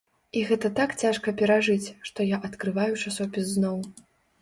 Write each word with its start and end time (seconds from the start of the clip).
І 0.39 0.45
гэта 0.51 0.71
так 0.79 0.95
цяжка 1.03 1.35
перажыць, 1.43 1.87
што 2.09 2.19
я 2.35 2.43
адкрываю 2.51 2.93
часопіс 3.03 3.45
зноў. 3.55 3.77